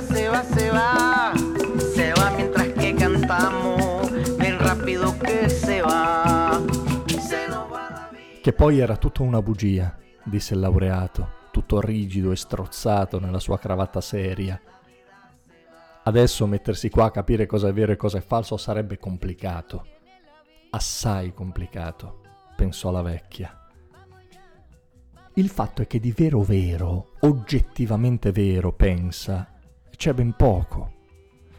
se 0.00 0.28
va, 0.28 0.42
se 0.42 0.70
va, 0.70 1.32
se 1.94 2.12
va 2.12 2.30
mientras 2.36 2.68
que 2.68 2.94
cantamos, 2.94 4.10
bien 4.38 4.58
rápido 4.58 5.18
que 5.18 5.48
se 5.48 5.82
va. 5.82 6.60
Se 7.20 7.46
va. 7.48 8.10
Che 8.40 8.52
poi 8.52 8.78
era 8.78 8.96
tutta 8.96 9.22
una 9.22 9.42
bugia, 9.42 9.96
disse 10.24 10.54
il 10.54 10.60
laureato, 10.60 11.28
tutto 11.50 11.80
rigido 11.80 12.32
e 12.32 12.36
strozzato 12.36 13.20
nella 13.20 13.38
sua 13.38 13.58
cravatta 13.58 14.00
seria. 14.00 14.60
Adesso 16.02 16.46
mettersi 16.46 16.88
qua 16.88 17.06
a 17.06 17.10
capire 17.10 17.46
cosa 17.46 17.68
è 17.68 17.72
vero 17.72 17.92
e 17.92 17.96
cosa 17.96 18.18
è 18.18 18.22
falso 18.22 18.56
sarebbe 18.56 18.98
complicato. 18.98 19.86
Assai 20.70 21.34
complicato, 21.34 22.20
pensò 22.56 22.90
la 22.90 23.02
vecchia. 23.02 23.54
Il 25.34 25.48
fatto 25.48 25.82
è 25.82 25.86
che 25.86 26.00
di 26.00 26.12
vero 26.12 26.40
vero, 26.40 27.12
oggettivamente 27.20 28.32
vero, 28.32 28.72
pensa, 28.72 29.49
c'è 30.00 30.14
ben 30.14 30.32
poco. 30.32 30.92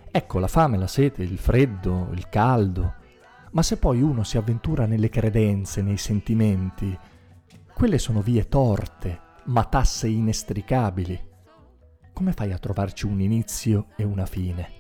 Ecco 0.10 0.40
la 0.40 0.48
fame, 0.48 0.76
la 0.76 0.88
sete, 0.88 1.22
il 1.22 1.38
freddo, 1.38 2.10
il 2.14 2.28
caldo. 2.28 2.96
Ma 3.52 3.62
se 3.62 3.78
poi 3.78 4.02
uno 4.02 4.24
si 4.24 4.36
avventura 4.36 4.88
nelle 4.88 5.10
credenze, 5.10 5.84
nei 5.84 5.98
sentimenti, 5.98 6.98
quelle 7.72 8.00
sono 8.00 8.22
vie 8.22 8.48
torte, 8.48 9.20
matasse 9.44 10.08
inestricabili. 10.08 11.24
Come 12.12 12.32
fai 12.32 12.52
a 12.52 12.58
trovarci 12.58 13.06
un 13.06 13.22
inizio 13.22 13.90
e 13.96 14.04
una 14.06 14.26
fine? 14.26 14.72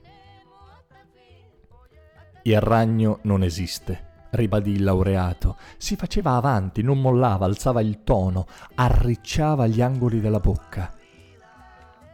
Il 2.42 2.59
ragno 2.59 3.20
non 3.26 3.44
esiste, 3.44 4.26
ribadì 4.32 4.72
il 4.72 4.84
laureato. 4.84 5.56
Si 5.78 5.95
faceva 5.95 6.32
avanti, 6.32 6.82
non 6.82 7.00
mollava, 7.00 7.45
alzava 7.45 7.82
il 7.82 8.02
tono, 8.04 8.48
arricciava 8.73 9.67
gli 9.67 9.82
angoli 9.82 10.20
della 10.20 10.39
bocca. 10.39 10.95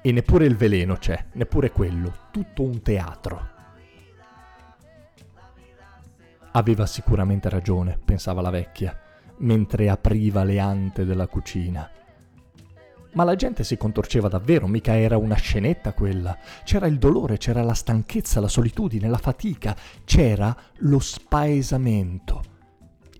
E 0.02 0.12
neppure 0.12 0.45
il 0.45 0.56
veleno 0.56 0.95
c'è, 0.95 1.26
neppure 1.34 1.72
quello, 1.72 2.14
tutto 2.31 2.64
un 2.64 2.81
teatro. 2.81 3.50
Aveva 6.52 6.86
sicuramente 6.86 7.50
ragione, 7.50 8.00
pensava 8.03 8.42
la 8.42 8.50
vecchia, 8.50 8.98
mentre 9.40 9.90
apriva 9.90 10.44
le 10.44 10.59
ante 10.59 11.06
della 11.06 11.28
cucina. 11.28 11.90
Ma 13.14 13.23
la 13.23 13.36
gente 13.36 13.64
si 13.64 13.78
contorceva 13.78 14.28
davvero, 14.28 14.68
mica 14.68 14.98
era 14.98 15.18
una 15.18 15.36
scenetta 15.36 15.94
quella. 15.94 16.38
C'era 16.64 16.88
il 16.88 17.00
dolore, 17.00 17.38
c'era 17.38 17.64
la 17.64 17.73
stanchezza, 17.73 18.40
la 18.40 18.48
solitudine, 18.48 19.08
la 19.08 19.18
fatica, 19.18 19.75
c'era 20.06 20.56
lo 20.80 21.00
spaesamento. 21.00 22.56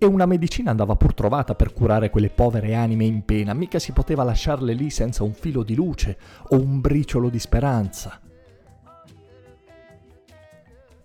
E 0.00 0.06
una 0.06 0.26
medicina 0.26 0.70
andava 0.70 0.94
pur 0.94 1.12
trovata 1.12 1.56
per 1.56 1.72
curare 1.72 2.08
quelle 2.08 2.30
povere 2.30 2.74
anime 2.74 3.04
in 3.04 3.24
pena, 3.24 3.52
mica 3.52 3.80
si 3.80 3.90
poteva 3.92 4.22
lasciarle 4.22 4.72
lì 4.72 4.90
senza 4.90 5.24
un 5.24 5.32
filo 5.32 5.64
di 5.64 5.74
luce 5.74 6.16
o 6.50 6.56
un 6.56 6.80
briciolo 6.80 7.28
di 7.28 7.38
speranza. 7.40 8.20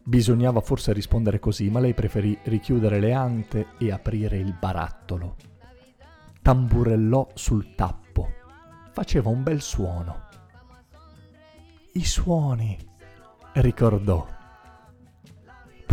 Bisognava 0.04 0.62
forse 0.62 0.94
rispondere 0.94 1.40
così, 1.40 1.70
ma 1.70 1.80
lei 1.80 1.94
preferì 1.96 2.38
richiudere 2.44 3.00
le 3.00 3.14
ante 3.14 3.68
e 3.80 3.92
aprire 3.92 4.38
il 4.38 4.56
barattolo. 4.60 5.38
Tamburellò 6.42 7.30
sul 7.34 7.74
tappo 7.74 8.30
faceva 8.92 9.30
un 9.30 9.42
bel 9.42 9.62
suono. 9.62 10.28
I 11.94 12.06
suoni, 12.06 12.78
ricordò. 13.54 14.42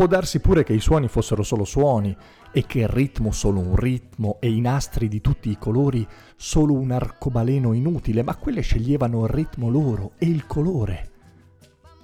Può 0.00 0.08
darsi 0.08 0.40
pure 0.40 0.64
che 0.64 0.72
i 0.72 0.80
suoni 0.80 1.08
fossero 1.08 1.42
solo 1.42 1.66
suoni 1.66 2.16
e 2.52 2.64
che 2.64 2.78
il 2.78 2.88
ritmo 2.88 3.32
solo 3.32 3.60
un 3.60 3.76
ritmo 3.76 4.38
e 4.40 4.50
i 4.50 4.58
nastri 4.58 5.08
di 5.08 5.20
tutti 5.20 5.50
i 5.50 5.58
colori 5.58 6.08
solo 6.36 6.72
un 6.72 6.90
arcobaleno 6.90 7.74
inutile, 7.74 8.22
ma 8.22 8.34
quelle 8.36 8.62
sceglievano 8.62 9.24
il 9.24 9.28
ritmo 9.28 9.68
loro 9.68 10.12
e 10.16 10.24
il 10.24 10.46
colore. 10.46 11.10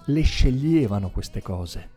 Le 0.04 0.20
sceglievano 0.20 1.08
queste 1.08 1.40
cose. 1.40 1.88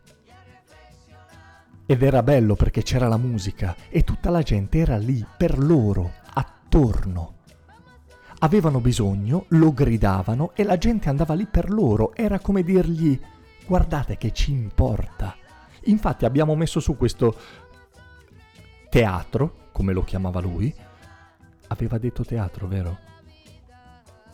Ed 1.84 2.02
era 2.02 2.22
bello 2.22 2.54
perché 2.54 2.80
c'era 2.80 3.06
la 3.06 3.18
musica 3.18 3.76
e 3.90 4.02
tutta 4.02 4.30
la 4.30 4.40
gente 4.40 4.78
era 4.78 4.96
lì 4.96 5.22
per 5.36 5.58
loro, 5.58 6.12
attorno 6.32 7.34
avevano 8.38 8.80
bisogno, 8.80 9.44
lo 9.48 9.74
gridavano 9.74 10.52
e 10.54 10.64
la 10.64 10.78
gente 10.78 11.10
andava 11.10 11.34
lì 11.34 11.44
per 11.44 11.68
loro. 11.68 12.14
Era 12.14 12.38
come 12.38 12.62
dirgli 12.62 13.20
guardate 13.66 14.16
che 14.16 14.32
ci 14.32 14.50
importa. 14.50 15.36
Infatti 15.84 16.24
abbiamo 16.24 16.54
messo 16.54 16.80
su 16.80 16.96
questo 16.96 17.36
teatro, 18.88 19.68
come 19.72 19.92
lo 19.92 20.02
chiamava 20.02 20.40
lui. 20.40 20.74
Aveva 21.68 21.98
detto 21.98 22.24
teatro, 22.24 22.66
vero? 22.66 22.98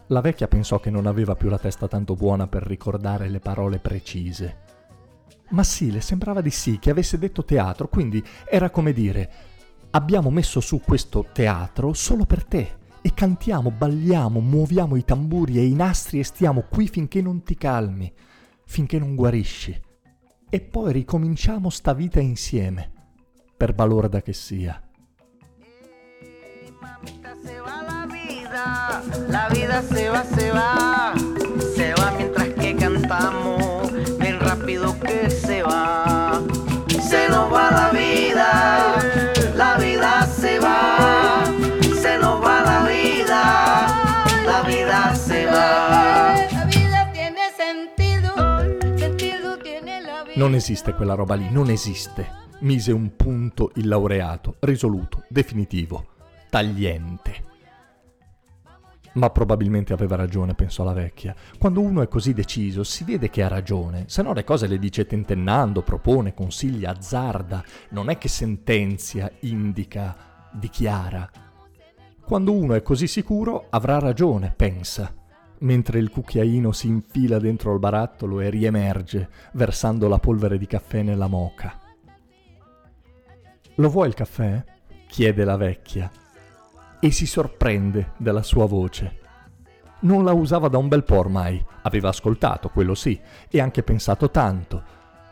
La 0.09 0.21
vecchia 0.21 0.49
pensò 0.49 0.79
che 0.79 0.91
non 0.91 1.07
aveva 1.07 1.35
più 1.35 1.49
la 1.49 1.59
testa 1.59 1.89
tanto 1.89 2.15
buona 2.15 2.47
per 2.47 2.63
ricordare 2.63 3.29
le 3.29 3.41
parole 3.41 3.79
precise. 3.79 4.65
Ma 5.51 5.63
sì, 5.63 5.91
le 5.91 6.01
sembrava 6.01 6.41
di 6.41 6.51
sì, 6.51 6.79
che 6.79 6.91
avesse 6.91 7.19
detto 7.19 7.45
teatro, 7.45 7.89
quindi 7.89 8.25
era 8.49 8.71
come 8.71 8.93
dire 8.93 9.33
abbiamo 9.91 10.31
messo 10.31 10.61
su 10.61 10.81
questo 10.81 11.27
teatro 11.33 11.95
solo 11.95 12.27
per 12.27 12.45
te 12.45 12.85
e 13.01 13.15
cantiamo, 13.15 13.71
balliamo, 13.71 14.41
muoviamo 14.41 14.97
i 14.97 15.05
tamburi 15.05 15.59
e 15.59 15.65
i 15.65 15.75
nastri 15.75 16.19
e 16.19 16.25
stiamo 16.25 16.65
qui 16.69 16.89
finché 16.89 17.23
non 17.23 17.43
ti 17.43 17.57
calmi, 17.57 18.13
finché 18.65 18.99
non 18.99 19.15
guarisci. 19.15 19.81
E 20.49 20.61
poi 20.61 20.93
ricominciamo 20.93 21.71
sta 21.71 21.93
vita 21.93 22.21
insieme, 22.21 22.93
per 23.57 23.75
balorda 23.75 24.23
che 24.23 24.33
sia. 24.33 24.81
La 29.29 29.49
vida 29.53 29.83
se 29.83 30.09
va, 30.09 30.25
se 30.25 30.51
va, 30.51 31.13
se 31.75 31.93
va 31.95 32.11
mientras 32.13 32.49
que 32.55 32.75
cantamos, 32.77 33.93
bien 34.19 34.39
rápido 34.41 34.99
que 35.01 35.29
se 35.31 35.63
va. 35.63 36.41
Se 36.89 37.29
nos 37.29 37.53
va 37.53 37.71
la 37.71 37.91
vida, 37.91 39.01
Non 50.47 50.55
esiste 50.55 50.95
quella 50.95 51.15
roba 51.15 51.35
lì, 51.35 51.51
non 51.51 51.71
esiste. 51.71 52.25
Mise 52.61 52.93
un 52.93 53.17
punto 53.17 53.73
il 53.75 53.89
laureato, 53.89 54.55
risoluto, 54.61 55.25
definitivo, 55.29 56.07
tagliente. 56.49 57.43
Ma 59.15 59.29
probabilmente 59.31 59.93
aveva 59.93 60.15
ragione, 60.15 60.55
pensò 60.55 60.85
la 60.85 60.93
vecchia. 60.93 61.35
Quando 61.59 61.81
uno 61.81 62.01
è 62.01 62.07
così 62.07 62.33
deciso, 62.33 62.85
si 62.85 63.03
vede 63.03 63.29
che 63.29 63.43
ha 63.43 63.49
ragione, 63.49 64.05
se 64.07 64.23
no 64.23 64.33
le 64.33 64.45
cose 64.45 64.69
le 64.69 64.79
dice 64.79 65.05
tentennando, 65.05 65.83
propone, 65.83 66.33
consiglia, 66.33 66.93
azzarda, 66.93 67.65
non 67.89 68.09
è 68.09 68.17
che 68.17 68.29
sentenzia, 68.29 69.29
indica, 69.41 70.17
dichiara. 70.53 71.29
Quando 72.25 72.53
uno 72.53 72.75
è 72.75 72.83
così 72.83 73.09
sicuro, 73.09 73.67
avrà 73.71 73.99
ragione, 73.99 74.55
pensa, 74.57 75.13
mentre 75.59 75.99
il 75.99 76.11
cucchiaino 76.11 76.73
si 76.73 76.89
infila 76.89 77.39
dentro 77.39 77.73
il 77.73 77.79
barattolo 77.79 78.41
e 78.41 78.51
riemerge, 78.51 79.29
versando 79.53 80.09
la 80.09 80.19
polvere 80.19 80.59
di 80.59 80.67
caffè 80.67 81.03
nella 81.03 81.27
moca. 81.27 81.79
Lo 83.77 83.89
vuoi 83.89 84.09
il 84.09 84.15
caffè? 84.15 84.65
chiede 85.07 85.45
la 85.45 85.57
vecchia 85.57 86.11
e 86.99 87.11
si 87.11 87.27
sorprende 87.27 88.13
della 88.17 88.43
sua 88.43 88.67
voce. 88.67 89.21
Non 90.01 90.25
la 90.25 90.33
usava 90.33 90.69
da 90.69 90.79
un 90.79 90.89
bel 90.89 91.05
po' 91.05 91.19
ormai, 91.19 91.63
aveva 91.83 92.09
ascoltato, 92.09 92.69
quello 92.69 92.95
sì, 92.95 93.19
e 93.49 93.61
anche 93.61 93.83
pensato 93.83 94.31
tanto, 94.31 94.83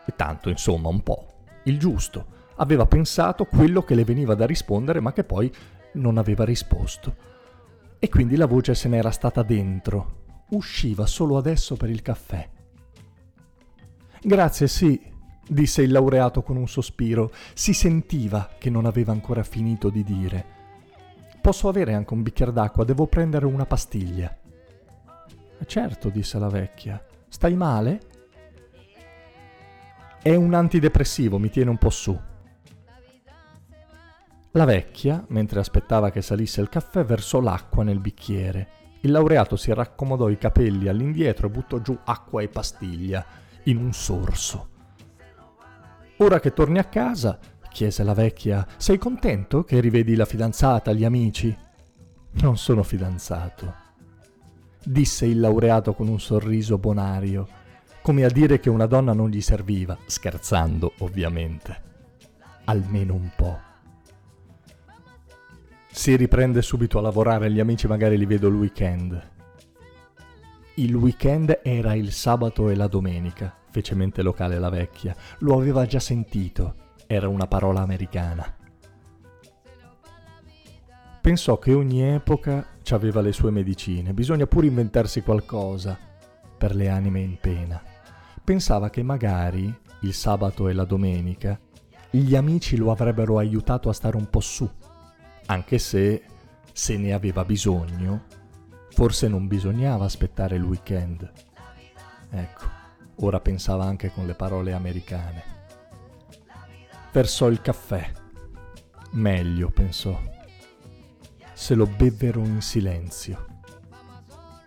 e 0.05 0.13
tanto 0.15 0.49
insomma 0.49 0.89
un 0.89 1.01
po', 1.01 1.27
il 1.63 1.77
giusto. 1.77 2.33
Aveva 2.57 2.85
pensato 2.85 3.45
quello 3.45 3.83
che 3.83 3.95
le 3.95 4.05
veniva 4.05 4.33
da 4.33 4.45
rispondere 4.45 4.99
ma 5.01 5.11
che 5.11 5.23
poi 5.23 5.53
non 5.93 6.17
aveva 6.17 6.45
risposto. 6.45 7.33
E 8.05 8.09
quindi 8.09 8.35
la 8.35 8.45
voce 8.45 8.75
se 8.75 8.87
n'era 8.87 9.09
stata 9.09 9.41
dentro, 9.41 10.43
usciva 10.49 11.07
solo 11.07 11.37
adesso 11.37 11.75
per 11.75 11.89
il 11.89 12.03
caffè. 12.03 12.47
Grazie, 14.21 14.67
sì, 14.67 15.01
disse 15.47 15.81
il 15.81 15.91
laureato 15.91 16.43
con 16.43 16.55
un 16.55 16.67
sospiro. 16.67 17.31
Si 17.55 17.73
sentiva 17.73 18.51
che 18.59 18.69
non 18.69 18.85
aveva 18.85 19.11
ancora 19.11 19.41
finito 19.41 19.89
di 19.89 20.03
dire. 20.03 20.45
Posso 21.41 21.67
avere 21.67 21.95
anche 21.95 22.13
un 22.13 22.21
bicchiere 22.21 22.53
d'acqua, 22.53 22.83
devo 22.83 23.07
prendere 23.07 23.47
una 23.47 23.65
pastiglia. 23.65 24.37
Certo, 25.65 26.09
disse 26.09 26.37
la 26.37 26.49
vecchia. 26.49 27.03
Stai 27.27 27.55
male? 27.55 28.01
È 30.21 30.35
un 30.35 30.53
antidepressivo, 30.53 31.39
mi 31.39 31.49
tiene 31.49 31.71
un 31.71 31.79
po' 31.79 31.89
su. 31.89 32.15
La 34.55 34.63
vecchia, 34.63 35.21
mentre 35.29 35.59
aspettava 35.59 36.11
che 36.11 36.21
salisse 36.21 36.61
il 36.61 36.69
caffè, 36.69 37.03
versò 37.03 37.41
l'acqua 37.41 37.83
nel 37.83 37.99
bicchiere. 37.99 38.67
Il 39.01 39.11
laureato 39.11 39.57
si 39.57 39.73
raccomodò 39.73 40.29
i 40.29 40.37
capelli 40.37 40.87
all'indietro 40.87 41.47
e 41.47 41.49
buttò 41.49 41.81
giù 41.81 41.97
acqua 42.05 42.41
e 42.41 42.47
pastiglia 42.47 43.25
in 43.63 43.75
un 43.75 43.91
sorso. 43.91 44.69
Ora 46.19 46.39
che 46.39 46.53
torni 46.53 46.79
a 46.79 46.85
casa, 46.85 47.37
chiese 47.69 48.05
la 48.05 48.13
vecchia, 48.13 48.65
sei 48.77 48.97
contento 48.97 49.65
che 49.65 49.81
rivedi 49.81 50.15
la 50.15 50.23
fidanzata, 50.23 50.93
gli 50.93 51.03
amici? 51.03 51.53
Non 52.31 52.57
sono 52.57 52.83
fidanzato, 52.83 53.73
disse 54.81 55.25
il 55.25 55.41
laureato 55.41 55.93
con 55.93 56.07
un 56.07 56.21
sorriso 56.21 56.77
bonario, 56.77 57.45
come 58.01 58.23
a 58.23 58.29
dire 58.29 58.61
che 58.61 58.69
una 58.69 58.85
donna 58.85 59.11
non 59.11 59.29
gli 59.29 59.41
serviva, 59.41 59.97
scherzando 60.05 60.93
ovviamente. 60.99 61.81
Almeno 62.63 63.15
un 63.15 63.29
po'. 63.35 63.73
Si 65.95 66.13
riprende 66.17 66.61
subito 66.61 66.99
a 66.99 67.01
lavorare, 67.01 67.49
gli 67.49 67.61
amici 67.61 67.87
magari 67.87 68.17
li 68.17 68.25
vedo 68.25 68.49
il 68.49 68.55
weekend. 68.55 69.31
Il 70.75 70.93
weekend 70.93 71.61
era 71.63 71.93
il 71.95 72.11
sabato 72.11 72.69
e 72.69 72.75
la 72.75 72.87
domenica, 72.87 73.55
fece 73.71 73.95
mente 73.95 74.21
locale 74.21 74.59
la 74.59 74.69
vecchia. 74.69 75.15
Lo 75.39 75.57
aveva 75.57 75.85
già 75.85 76.01
sentito, 76.01 76.75
era 77.07 77.29
una 77.29 77.47
parola 77.47 77.79
americana. 77.79 78.45
Pensò 81.21 81.57
che 81.59 81.73
ogni 81.73 82.03
epoca 82.03 82.67
aveva 82.89 83.21
le 83.21 83.31
sue 83.31 83.49
medicine, 83.49 84.13
bisogna 84.13 84.45
pure 84.45 84.67
inventarsi 84.67 85.21
qualcosa 85.21 85.97
per 86.57 86.75
le 86.75 86.89
anime 86.89 87.21
in 87.21 87.37
pena. 87.39 87.81
Pensava 88.43 88.89
che 88.89 89.01
magari 89.01 89.73
il 90.01 90.13
sabato 90.13 90.67
e 90.67 90.73
la 90.73 90.85
domenica 90.85 91.57
gli 92.09 92.35
amici 92.35 92.75
lo 92.75 92.91
avrebbero 92.91 93.37
aiutato 93.37 93.87
a 93.87 93.93
stare 93.93 94.17
un 94.17 94.29
po' 94.29 94.41
su, 94.41 94.69
anche 95.47 95.77
se, 95.79 96.23
se 96.71 96.97
ne 96.97 97.13
aveva 97.13 97.45
bisogno, 97.45 98.25
forse 98.89 99.27
non 99.27 99.47
bisognava 99.47 100.05
aspettare 100.05 100.55
il 100.55 100.63
weekend. 100.63 101.31
Ecco, 102.29 102.65
ora 103.17 103.39
pensava 103.39 103.85
anche 103.85 104.11
con 104.11 104.25
le 104.25 104.33
parole 104.33 104.73
americane. 104.73 105.43
Versò 107.11 107.47
il 107.47 107.61
caffè. 107.61 108.11
Meglio, 109.11 109.69
pensò 109.69 110.19
se 111.55 111.73
lo 111.73 111.87
bevvero 111.87 112.41
in 112.41 112.61
silenzio. 112.61 113.45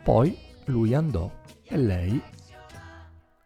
Poi 0.03 0.37
lui 0.65 0.95
andò 0.95 1.31
e 1.63 1.77
lei 1.77 2.21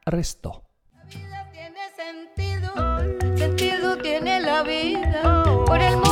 restò. 0.05 0.62
Tiene 1.08 1.90
sentido, 1.96 3.37
sentido 3.37 3.96
tiene 4.00 4.40
la 4.40 4.62
vida. 4.62 5.64
Por 5.64 5.81
el 5.81 6.12